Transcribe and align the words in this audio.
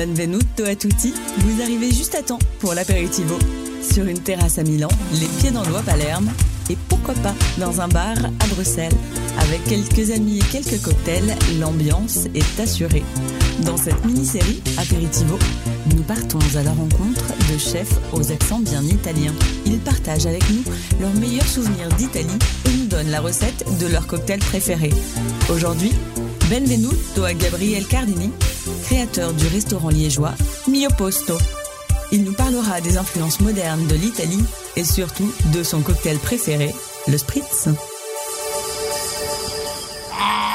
Benvenuto 0.00 0.64
a 0.64 0.74
tutti, 0.74 1.12
vous 1.40 1.60
arrivez 1.60 1.92
juste 1.92 2.14
à 2.14 2.22
temps 2.22 2.38
pour 2.58 2.72
l'apéritivo. 2.72 3.36
Sur 3.82 4.06
une 4.06 4.18
terrasse 4.18 4.56
à 4.56 4.62
Milan, 4.62 4.88
les 5.12 5.26
pieds 5.26 5.50
dans 5.50 5.62
l'eau 5.62 5.76
à 5.76 5.82
Palerme, 5.82 6.30
et 6.70 6.78
pourquoi 6.88 7.12
pas 7.16 7.34
dans 7.58 7.82
un 7.82 7.88
bar 7.88 8.16
à 8.16 8.46
Bruxelles. 8.54 8.94
Avec 9.40 9.62
quelques 9.64 10.10
amis 10.10 10.38
et 10.38 10.44
quelques 10.50 10.80
cocktails, 10.80 11.36
l'ambiance 11.60 12.28
est 12.34 12.60
assurée. 12.60 13.02
Dans 13.66 13.76
cette 13.76 14.02
mini-série 14.06 14.62
Aperitivo, 14.78 15.38
nous 15.94 16.02
partons 16.04 16.38
à 16.56 16.62
la 16.62 16.72
rencontre 16.72 17.26
de 17.52 17.58
chefs 17.58 18.00
aux 18.14 18.32
accents 18.32 18.60
bien 18.60 18.82
italiens. 18.82 19.34
Ils 19.66 19.80
partagent 19.80 20.24
avec 20.24 20.48
nous 20.48 20.62
leurs 20.98 21.14
meilleurs 21.16 21.46
souvenirs 21.46 21.90
d'Italie 21.98 22.38
et 22.64 22.72
nous 22.74 22.86
donnent 22.86 23.10
la 23.10 23.20
recette 23.20 23.66
de 23.78 23.86
leur 23.86 24.06
cocktail 24.06 24.38
préféré. 24.38 24.88
Aujourd'hui, 25.50 25.92
benvenuto 26.50 27.22
à 27.22 27.32
Gabriel 27.32 27.86
Cardini, 27.86 28.32
créateur 28.82 29.32
du 29.32 29.46
restaurant 29.46 29.88
liégeois 29.88 30.34
Mio 30.66 30.88
Posto. 30.98 31.38
Il 32.10 32.24
nous 32.24 32.32
parlera 32.32 32.80
des 32.80 32.98
influences 32.98 33.38
modernes 33.40 33.86
de 33.86 33.94
l'Italie 33.94 34.42
et 34.74 34.82
surtout 34.82 35.32
de 35.54 35.62
son 35.62 35.80
cocktail 35.80 36.18
préféré, 36.18 36.74
le 37.06 37.16
spritz. 37.16 37.68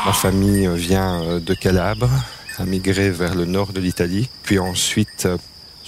Ma 0.05 0.11
famille 0.11 0.67
vient 0.75 1.39
de 1.39 1.53
Calabre, 1.53 2.09
a 2.57 2.65
migré 2.65 3.09
vers 3.09 3.33
le 3.33 3.45
nord 3.45 3.71
de 3.71 3.79
l'Italie, 3.79 4.29
puis 4.43 4.59
ensuite 4.59 5.29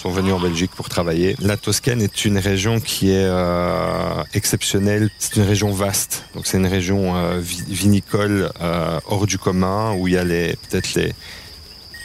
sont 0.07 0.13
venus 0.13 0.33
en 0.33 0.39
Belgique 0.39 0.71
pour 0.73 0.87
travailler. 0.87 1.35
La 1.39 1.57
Toscane 1.57 2.01
est 2.01 2.23
une 2.23 2.37
région 2.37 2.79
qui 2.79 3.11
est 3.11 3.25
euh, 3.25 4.23
exceptionnelle. 4.33 5.09
C'est 5.19 5.35
une 5.35 5.43
région 5.43 5.71
vaste. 5.71 6.23
Donc 6.33 6.47
c'est 6.47 6.57
une 6.57 6.67
région 6.67 7.17
euh, 7.17 7.41
vinicole 7.41 8.49
euh, 8.61 8.99
hors 9.05 9.27
du 9.27 9.37
commun 9.37 9.95
où 9.97 10.07
il 10.07 10.13
y 10.13 10.17
a 10.17 10.23
peut-être 10.23 10.93
les 10.93 11.13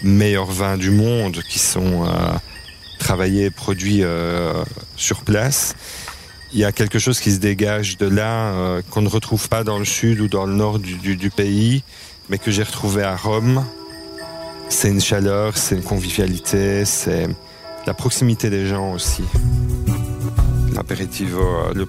meilleurs 0.03 0.51
vins 0.51 0.77
du 0.77 0.91
monde 0.91 1.43
qui 1.49 1.61
sont 1.61 2.05
travaillés 2.99 3.47
et 3.47 3.51
produits 3.51 4.03
sur 4.97 5.23
place. 5.23 5.75
Il 6.53 6.59
y 6.59 6.65
a 6.65 6.73
quelque 6.73 6.99
chose 6.99 7.21
qui 7.21 7.31
se 7.31 7.39
dégage 7.39 7.99
de 7.99 8.07
là 8.07 8.81
qu'on 8.91 9.03
ne 9.03 9.09
retrouve 9.09 9.49
pas 9.49 9.63
dans 9.63 9.79
le 9.79 9.85
sud 9.85 10.21
ou 10.21 10.27
dans 10.27 10.45
le 10.45 10.55
nord 10.55 10.81
du 10.81 11.31
pays, 11.31 11.85
mais 12.29 12.39
que 12.39 12.51
j'ai 12.51 12.65
retrouvé 12.65 13.05
à 13.05 13.15
Rome. 13.15 13.65
C'est 14.69 14.89
une 14.89 15.01
chaleur, 15.01 15.57
c'est 15.57 15.77
une 15.77 15.83
convivialité, 15.83 16.85
c'est 16.85 17.29
la 17.87 17.95
proximité 17.95 18.51
des 18.51 18.67
gens 18.67 18.93
aussi. 18.93 19.23
L'apéritivo 20.75 21.41
euh, 21.41 21.75
le 21.75 21.87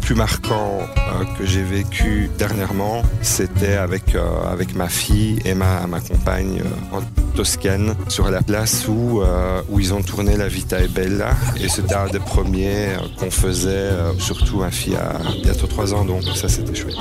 plus 0.00 0.14
marquant 0.14 0.80
euh, 0.80 1.24
que 1.38 1.46
j'ai 1.46 1.62
vécu 1.62 2.28
dernièrement, 2.38 3.02
c'était 3.22 3.74
avec, 3.74 4.14
euh, 4.14 4.56
ma 4.74 4.88
fille 4.88 5.38
et 5.44 5.54
ma, 5.54 5.86
compagne 6.00 6.62
en 6.92 7.00
Toscane, 7.34 7.94
sur 8.08 8.30
la 8.30 8.42
place 8.42 8.88
où, 8.88 9.22
où 9.68 9.80
ils 9.80 9.94
ont 9.94 10.02
tourné 10.02 10.36
La 10.36 10.48
Vita 10.48 10.82
e 10.82 10.88
Bella. 10.88 11.30
Et 11.60 11.68
c'était 11.68 11.94
un 11.94 12.08
des 12.08 12.18
premiers 12.18 12.88
qu'on 13.18 13.30
faisait, 13.30 13.90
surtout 14.18 14.58
ma 14.58 14.70
fille 14.70 14.96
a 14.96 15.18
bientôt 15.42 15.66
3 15.66 15.94
ans, 15.94 16.04
donc 16.04 16.24
ça 16.34 16.48
c'était 16.48 16.74
chouette. 16.74 16.96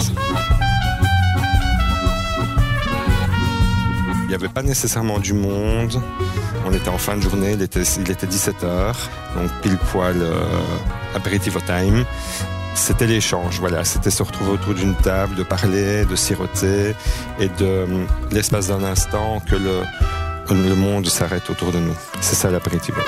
Il 4.24 4.30
n'y 4.30 4.36
avait 4.36 4.48
pas 4.48 4.62
nécessairement 4.62 5.18
du 5.18 5.34
monde. 5.34 6.00
On 6.70 6.74
était 6.74 6.90
en 6.90 7.00
fin 7.00 7.18
de 7.18 7.22
journée, 7.22 7.54
il 7.54 7.62
était, 7.64 7.82
il 7.82 8.12
était 8.12 8.28
17h, 8.28 8.94
donc 9.36 9.50
pile 9.64 9.78
poil 9.92 10.22
euh, 10.22 10.40
aperitivo 11.16 11.60
time. 11.66 12.06
C'était 12.76 13.08
l'échange, 13.08 13.60
voilà, 13.60 13.84
c'était 13.84 14.12
se 14.12 14.22
retrouver 14.22 14.52
autour 14.52 14.76
d'une 14.76 14.94
table, 14.94 15.36
de 15.36 15.42
parler, 15.42 16.06
de 16.06 16.16
siroter 16.16 16.94
et 17.40 17.48
de 17.48 17.66
euh, 17.66 17.86
l'espace 18.32 18.68
d'un 18.68 18.84
instant 18.84 19.42
que 19.50 19.56
le, 19.56 19.82
le 20.52 20.76
monde 20.76 21.08
s'arrête 21.08 21.50
autour 21.50 21.72
de 21.72 21.80
nous. 21.80 21.96
C'est 22.22 22.36
ça 22.36 22.52
l'apéritivo. 22.52 23.02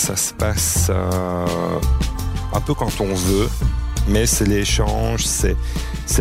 Ça 0.00 0.16
se 0.16 0.32
passe 0.32 0.86
euh, 0.88 1.46
un 2.54 2.60
peu 2.60 2.72
quand 2.72 3.02
on 3.02 3.14
veut, 3.14 3.48
mais 4.08 4.24
c'est 4.24 4.46
l'échange, 4.46 5.26
c'est, 5.26 5.56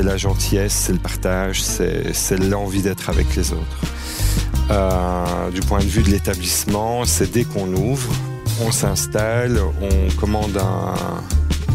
la 0.03 0.17
gentillesse, 0.17 0.73
c'est 0.73 0.91
le 0.91 1.00
partage, 1.00 1.63
c'est, 1.63 2.38
l'envie 2.38 2.81
d'être 2.81 3.09
avec 3.09 3.34
les 3.38 3.53
autres. 3.53 3.79
Euh, 4.69 5.50
du 5.51 5.62
point 5.62 5.79
de 5.79 5.85
vue 5.85 6.03
de 6.03 6.09
l'établissement, 6.09 7.06
c'est 7.06 7.31
dès 7.31 7.45
qu'on 7.45 7.73
ouvre, 7.73 8.13
on 8.62 8.72
s'installe, 8.73 9.57
on 9.81 10.19
commande 10.19 10.57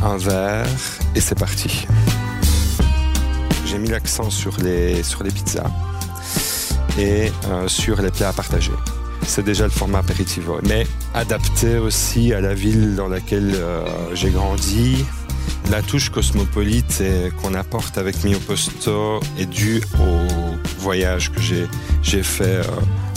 un, 0.02 0.18
verre 0.18 0.66
et 1.14 1.20
c'est 1.20 1.38
parti. 1.38 1.86
J'ai 3.64 3.78
mis 3.78 3.88
l'accent 3.88 4.28
sur 4.28 4.58
les, 4.58 5.02
sur 5.02 5.22
les 5.22 5.30
pizzas 5.30 5.70
et 6.98 7.32
sur 7.66 8.02
les 8.02 8.10
plats 8.10 8.28
à 8.28 8.32
partager 8.34 8.72
c'est 9.26 9.44
déjà 9.44 9.64
le 9.64 9.70
format 9.70 9.98
aperitivo. 9.98 10.58
Mais 10.68 10.86
adapté 11.14 11.78
aussi 11.78 12.32
à 12.32 12.40
la 12.40 12.54
ville 12.54 12.94
dans 12.96 13.08
laquelle 13.08 13.52
euh, 13.54 13.84
j'ai 14.14 14.30
grandi. 14.30 15.04
La 15.70 15.82
touche 15.82 16.10
cosmopolite 16.10 17.02
qu'on 17.40 17.54
apporte 17.54 17.96
avec 17.96 18.22
Mio 18.24 18.38
Posto 18.38 19.20
est 19.38 19.46
due 19.46 19.82
au 19.98 20.56
voyage 20.78 21.32
que 21.32 21.40
j'ai 21.40 22.22
fait 22.22 22.44
euh, 22.44 22.62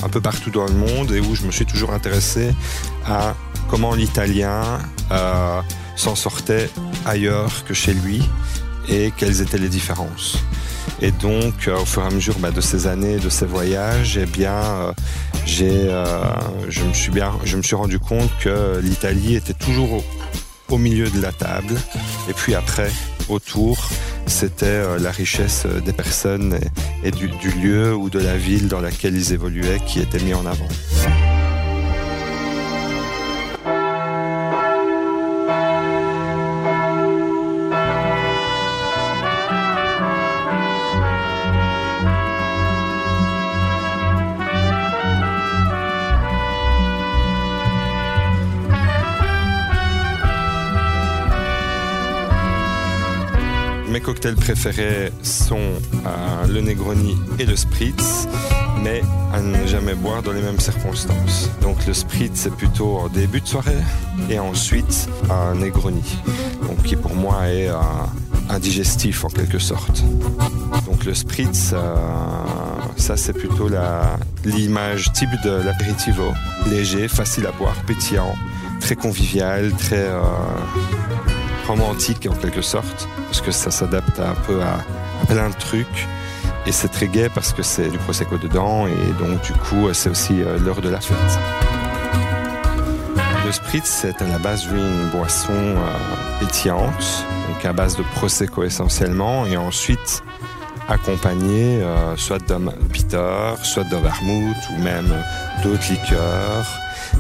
un 0.04 0.10
peu 0.10 0.22
partout 0.22 0.50
dans 0.50 0.66
le 0.66 0.74
monde 0.74 1.12
et 1.12 1.20
où 1.20 1.36
je 1.36 1.44
me 1.44 1.52
suis 1.52 1.66
toujours 1.66 1.92
intéressé 1.92 2.54
à 3.06 3.36
comment 3.70 3.94
l'italien 3.94 4.80
euh, 5.12 5.62
s'en 5.96 6.16
sortait 6.16 6.70
ailleurs 7.06 7.66
que 7.66 7.74
chez 7.74 7.94
lui 7.94 8.24
et 8.88 9.12
quelles 9.18 9.42
étaient 9.42 9.58
les 9.58 9.70
différences. 9.70 10.38
Et 11.02 11.12
donc, 11.12 11.68
au 11.68 11.86
fur 11.86 12.04
et 12.04 12.08
à 12.08 12.10
mesure 12.10 12.40
bah, 12.40 12.52
de 12.52 12.62
ces 12.62 12.88
années, 12.88 13.18
de 13.18 13.30
ces 13.30 13.46
voyages, 13.46 14.18
eh 14.18 14.26
euh, 14.46 14.92
je 16.70 16.84
me 16.84 16.94
suis 16.94 17.12
bien, 17.12 17.32
je 17.44 17.58
me 17.58 17.62
suis 17.62 17.76
rendu 17.76 18.00
compte 18.00 18.30
que 18.40 18.80
l'Italie 18.82 19.36
était 19.36 19.54
toujours 19.54 20.04
au, 20.70 20.78
milieu 20.78 21.10
de 21.10 21.22
la 21.22 21.32
table, 21.32 21.76
et 22.30 22.34
puis 22.34 22.56
après, 22.56 22.92
autour, 23.30 23.90
c'était 24.26 24.66
euh, 24.66 25.00
la 25.00 25.12
richesse 25.12 25.66
des 25.86 25.94
personnes 25.94 26.60
et, 27.04 27.12
du, 27.12 27.28
du 27.28 27.52
lieu 27.52 27.96
ou 27.96 28.10
de 28.10 28.20
la 28.20 28.38
ville 28.38 28.68
dans 28.68 28.82
laquelle 28.82 29.16
ils 29.16 29.34
évoluaient 29.34 29.80
qui 29.86 30.00
était 30.00 30.20
mis 30.20 30.34
en 30.34 30.46
avant. 30.46 30.68
Mes 53.98 54.02
cocktails 54.04 54.36
préférés 54.36 55.12
sont 55.24 55.56
euh, 55.58 56.48
le 56.48 56.62
Negroni 56.62 57.18
et 57.40 57.48
le 57.48 57.56
Spritz, 57.56 58.28
mais 58.84 59.02
à 59.34 59.42
ne 59.42 59.66
jamais 59.66 59.96
boire 59.96 60.22
dans 60.22 60.34
les 60.34 60.42
mêmes 60.44 60.60
circonstances. 60.60 61.50
Donc 61.64 61.84
le 61.88 61.96
Spritz, 61.96 62.34
c'est 62.36 62.54
plutôt 62.54 62.98
en 62.98 63.08
début 63.08 63.42
de 63.42 63.48
soirée, 63.48 63.82
et 64.30 64.38
ensuite 64.38 65.10
un 65.32 65.56
Negroni, 65.56 66.20
donc 66.62 66.84
qui 66.84 66.96
pour 66.96 67.16
moi 67.16 67.48
est 67.48 67.70
un 67.70 68.60
digestif 68.60 69.26
en 69.26 69.30
quelque 69.30 69.58
sorte. 69.58 70.04
Donc 70.86 71.04
le 71.04 71.16
Spritz, 71.16 71.72
euh, 71.74 71.96
ça 72.98 73.18
c'est 73.18 73.34
plutôt 73.34 73.68
l'image 74.46 75.12
type 75.14 75.32
de 75.44 75.50
l'apéritivo. 75.50 76.34
Léger, 76.70 77.08
facile 77.08 77.48
à 77.48 77.52
boire, 77.52 77.76
pétillant, 77.88 78.36
très 78.80 78.96
convivial, 78.96 79.72
très... 79.72 80.06
Euh, 80.06 80.22
romantique 81.68 82.28
en 82.30 82.36
quelque 82.36 82.62
sorte, 82.62 83.08
parce 83.26 83.42
que 83.42 83.52
ça 83.52 83.72
s'adapte 83.72 84.20
un 84.20 84.36
peu 84.46 84.62
à, 84.62 84.80
plein 85.26 85.50
de 85.50 85.56
trucs. 85.56 86.08
Et 86.66 86.72
c'est 86.72 86.90
très 86.90 87.08
gai 87.08 87.30
parce 87.34 87.54
que 87.54 87.64
c'est 87.64 87.90
du 87.90 87.98
prosecco 87.98 88.38
dedans 88.38 88.88
et 88.88 89.24
donc 89.24 89.42
du 89.42 89.54
coup 89.54 89.88
c'est 89.94 90.10
aussi 90.10 90.42
euh, 90.42 90.58
l'heure 90.60 90.82
de 90.82 90.90
la 90.90 91.00
fête. 91.00 91.18
Le 93.46 93.52
spritz 93.52 93.86
c'est 93.86 94.22
à 94.22 94.28
la 94.28 94.38
base 94.38 94.66
une 94.66 95.10
boisson 95.10 95.54
euh, 95.54 96.40
pétillante, 96.40 97.26
donc 97.48 97.64
à 97.64 97.72
base 97.72 97.96
de 97.96 98.04
prosecco 98.16 98.64
essentiellement 98.64 99.46
et 99.46 99.56
ensuite 99.56 100.24
accompagné 100.88 101.82
euh, 101.82 102.16
soit 102.16 102.46
d'un 102.48 102.72
bitter, 102.92 103.56
soit 103.64 103.84
d'un 103.86 104.02
vermouth 104.02 104.58
ou 104.76 104.82
même 104.82 105.14
d'autres 105.64 105.92
liqueurs 105.92 106.66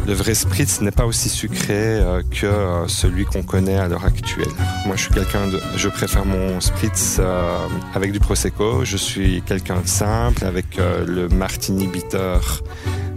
le 0.05 0.13
vrai 0.13 0.35
spritz 0.35 0.81
n'est 0.81 0.91
pas 0.91 1.05
aussi 1.05 1.29
sucré 1.29 1.75
euh, 1.75 2.21
que 2.31 2.45
euh, 2.45 2.87
celui 2.87 3.25
qu'on 3.25 3.43
connaît 3.43 3.77
à 3.77 3.87
l'heure 3.87 4.05
actuelle. 4.05 4.47
Moi, 4.85 4.95
je 4.95 5.03
suis 5.03 5.13
quelqu'un 5.13 5.47
de, 5.47 5.59
je 5.75 5.89
préfère 5.89 6.25
mon 6.25 6.59
spritz 6.61 7.17
euh, 7.19 7.67
avec 7.93 8.11
du 8.11 8.19
prosecco. 8.19 8.85
Je 8.85 8.97
suis 8.97 9.41
quelqu'un 9.45 9.81
de 9.81 9.87
simple 9.87 10.45
avec 10.45 10.77
le 10.77 11.27
martini 11.29 11.87
bitter 11.87 12.37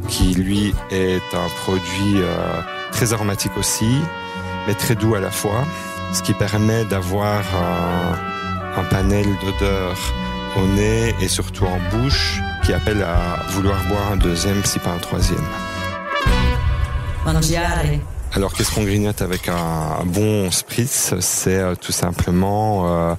qui 0.09 0.35
lui 0.35 0.75
est 0.91 1.23
un 1.33 1.49
produit 1.63 2.17
euh, 2.17 2.61
très 2.93 3.13
aromatique 3.13 3.57
aussi, 3.57 4.01
mais 4.67 4.75
très 4.75 4.97
doux 4.97 5.15
à 5.15 5.21
la 5.21 5.31
fois, 5.31 5.65
ce 6.13 6.23
qui 6.23 6.35
permet 6.35 6.85
d'avoir 6.87 7.45
un 8.77 8.85
panel 8.85 9.27
d'odeurs 9.45 9.99
au 10.57 10.67
nez 10.67 11.15
et 11.21 11.29
surtout 11.29 11.65
en 11.65 11.79
bouche 11.91 12.41
qui 12.65 12.73
appelle 12.73 13.03
à 13.03 13.43
vouloir 13.51 13.83
boire 13.89 14.13
un 14.13 14.17
deuxième, 14.17 14.65
si 14.65 14.79
pas 14.79 14.91
un 14.91 14.99
troisième. 14.99 15.45
Mangiare. 17.25 17.85
Alors 18.33 18.53
qu'est-ce 18.55 18.73
qu'on 18.73 18.85
grignote 18.85 19.23
avec 19.23 19.49
un 19.49 20.05
bon 20.05 20.51
spritz? 20.51 21.15
C'est 21.21 21.59
euh, 21.59 21.75
tout 21.75 21.93
simplement 21.93 22.85
euh, 22.87 23.15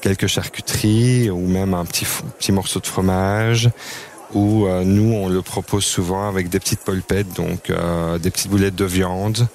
quelques 0.00 0.26
charcuteries 0.26 1.30
ou 1.30 1.46
même 1.46 1.74
un 1.74 1.84
petit, 1.84 2.06
petit 2.38 2.52
morceau 2.52 2.80
de 2.80 2.86
fromage. 2.86 3.70
Ou 4.34 4.66
euh, 4.66 4.82
nous, 4.84 5.14
on 5.14 5.28
le 5.28 5.42
propose 5.42 5.84
souvent 5.84 6.28
avec 6.28 6.48
des 6.48 6.58
petites 6.58 6.80
polpettes, 6.80 7.32
donc 7.34 7.70
euh, 7.70 8.18
des 8.18 8.30
petites 8.30 8.50
boulettes 8.50 8.74
de 8.74 8.84
viande 8.84 9.46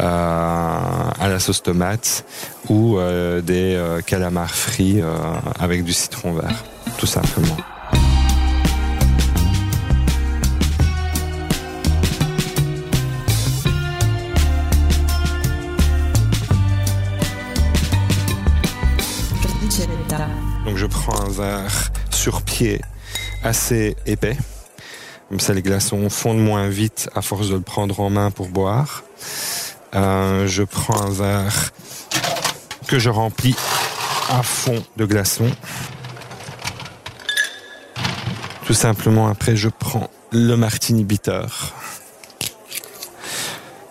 euh, 0.00 0.04
à 0.04 1.28
la 1.28 1.40
sauce 1.40 1.62
tomate 1.62 2.24
ou 2.68 2.98
des 3.42 3.98
calamars 4.06 4.54
frits 4.54 5.00
avec 5.58 5.84
du 5.84 5.94
citron 5.94 6.32
vert, 6.32 6.64
tout 6.98 7.06
simplement. 7.06 7.56
Donc 20.66 20.76
je 20.76 20.86
prends 20.86 21.18
un 21.22 21.30
verre 21.30 21.90
sur 22.10 22.42
pied 22.42 22.82
assez 23.42 23.96
épais. 24.06 24.36
Comme 25.28 25.40
ça, 25.40 25.52
les 25.52 25.62
glaçons 25.62 26.08
fondent 26.08 26.42
moins 26.42 26.68
vite 26.68 27.10
à 27.14 27.22
force 27.22 27.50
de 27.50 27.54
le 27.54 27.60
prendre 27.60 28.00
en 28.00 28.10
main 28.10 28.30
pour 28.30 28.48
boire. 28.48 29.04
Euh, 29.94 30.46
je 30.46 30.62
prends 30.62 31.00
un 31.02 31.10
verre 31.10 31.70
que 32.86 32.98
je 32.98 33.10
remplis 33.10 33.56
à 34.30 34.42
fond 34.42 34.82
de 34.96 35.04
glaçons. 35.04 35.50
Tout 38.66 38.74
simplement, 38.74 39.28
après, 39.28 39.56
je 39.56 39.68
prends 39.68 40.10
le 40.30 40.54
martini 40.56 41.04
bitter 41.04 41.46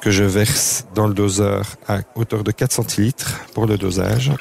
que 0.02 0.12
je 0.12 0.24
verse 0.24 0.86
dans 0.96 1.08
le 1.08 1.14
doseur 1.14 1.66
à 1.88 2.00
hauteur 2.16 2.44
de 2.44 2.52
4 2.52 2.72
centilitres 2.72 3.40
pour 3.54 3.66
le 3.66 3.78
dosage. 3.78 4.32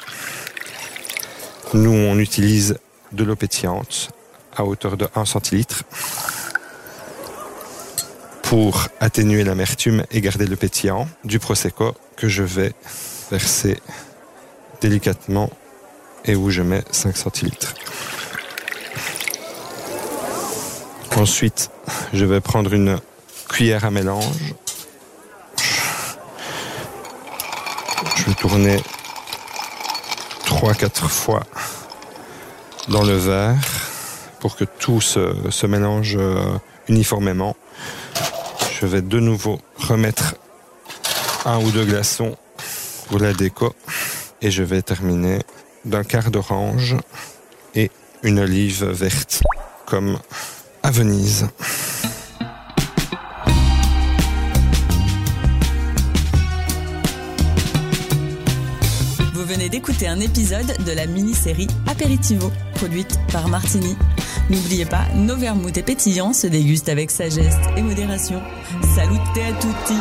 Nous, 1.73 1.91
on 1.91 2.17
utilise 2.19 2.77
de 3.11 3.23
l'eau 3.23 3.35
pétillante 3.35 4.09
à 4.57 4.65
hauteur 4.65 4.97
de 4.97 5.07
1 5.15 5.25
centilitre 5.25 5.83
pour 8.41 8.87
atténuer 8.99 9.43
l'amertume 9.43 10.03
et 10.11 10.19
garder 10.21 10.47
le 10.47 10.55
pétillant 10.55 11.07
du 11.23 11.39
prosecco 11.39 11.93
que 12.15 12.27
je 12.27 12.43
vais 12.43 12.73
verser 13.29 13.79
délicatement 14.81 15.49
et 16.25 16.35
où 16.35 16.49
je 16.49 16.61
mets 16.61 16.83
5 16.91 17.15
centilitres. 17.15 17.73
Ensuite, 21.15 21.71
je 22.13 22.25
vais 22.25 22.41
prendre 22.41 22.73
une 22.73 22.99
cuillère 23.49 23.85
à 23.85 23.91
mélange. 23.91 24.53
Je 28.15 28.23
vais 28.25 28.33
tourner 28.35 28.81
3-4 30.45 31.07
fois 31.07 31.43
dans 32.87 33.03
le 33.03 33.17
verre 33.17 33.86
pour 34.39 34.55
que 34.55 34.65
tout 34.65 35.01
se, 35.01 35.33
se 35.49 35.65
mélange 35.65 36.15
euh, 36.19 36.57
uniformément. 36.87 37.55
Je 38.79 38.85
vais 38.85 39.01
de 39.01 39.19
nouveau 39.19 39.59
remettre 39.77 40.35
un 41.45 41.59
ou 41.59 41.71
deux 41.71 41.85
glaçons 41.85 42.37
pour 43.07 43.19
la 43.19 43.33
déco 43.33 43.73
et 44.41 44.51
je 44.51 44.63
vais 44.63 44.81
terminer 44.81 45.39
d'un 45.85 46.03
quart 46.03 46.29
d'orange 46.29 46.95
et 47.73 47.89
une 48.23 48.39
olive 48.39 48.85
verte 48.85 49.41
comme 49.85 50.19
à 50.83 50.91
Venise. 50.91 51.47
D'écouter 59.77 60.07
un 60.07 60.19
épisode 60.19 60.73
de 60.87 60.91
la 60.91 61.05
mini-série 61.05 61.67
Aperitivo, 61.85 62.51
produite 62.73 63.19
par 63.31 63.47
Martini. 63.47 63.95
N'oubliez 64.49 64.85
pas, 64.85 65.05
nos 65.13 65.35
vermouths 65.35 65.77
et 65.77 65.83
pétillants 65.83 66.33
se 66.33 66.47
dégustent 66.47 66.89
avec 66.89 67.11
sagesse 67.11 67.57
et 67.75 67.83
modération. 67.83 68.41
Salute 68.95 69.21
à 69.21 69.53
tutti 69.61 69.93